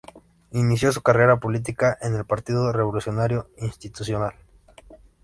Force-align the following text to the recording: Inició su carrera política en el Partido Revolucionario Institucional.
Inició 0.53 0.91
su 0.91 1.03
carrera 1.03 1.39
política 1.39 1.95
en 2.01 2.15
el 2.15 2.25
Partido 2.25 2.71
Revolucionario 2.71 3.49
Institucional. 3.59 4.33